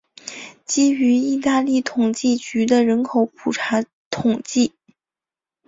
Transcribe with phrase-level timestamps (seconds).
[0.65, 4.73] 基于意大利统计局的人口普查统计。